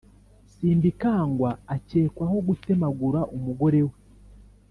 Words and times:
Simbikangwa 0.53 1.49
akekwaho 1.75 2.35
gutemagura 2.47 3.19
umugorewe 3.35 3.93